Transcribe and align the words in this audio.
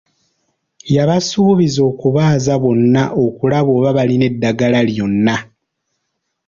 Yabasuubiza 0.95 1.81
okubaaza 1.91 2.53
bonna 2.63 3.03
okulaba 3.25 3.69
oba 3.77 3.91
balina 3.97 4.25
eddagala 4.31 4.79
lyonna. 4.89 5.35